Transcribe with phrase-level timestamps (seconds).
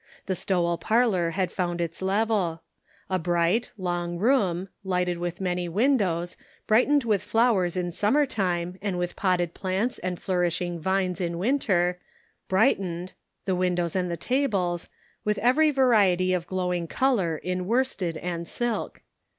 [0.25, 2.63] The S to well parlor had found its level.
[3.07, 6.35] A long, bright room, lighted with many windows,
[6.65, 8.43] brightened with flowers in summer The Ends Meet.
[8.81, 11.99] 823 time, and with potted plants and flourishing vines in winter;
[12.47, 13.13] brightened—
[13.45, 14.89] the windows and the tables—
[15.23, 19.03] with every variety of glowing color in worsted and silk.